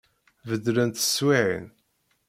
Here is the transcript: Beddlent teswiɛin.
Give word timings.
Beddlent 0.47 0.97
teswiɛin. 0.99 1.67